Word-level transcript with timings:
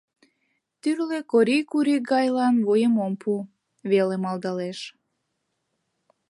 Тӱрлӧ 0.81 1.19
Корий-Курий 1.31 2.01
гайлан 2.11 2.55
вуйым 2.65 2.95
ом 3.05 3.13
пу,— 3.21 3.31
веле 3.91 4.15
малдалеш. 4.23 4.79